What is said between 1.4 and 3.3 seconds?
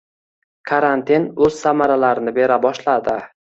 o`z samaralarini bera boshladi